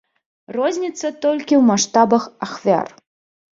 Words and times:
Розніца 0.55 1.03
толькі 1.25 1.53
ў 1.59 1.61
маштабах 1.69 2.23
ахвяр. 2.49 2.87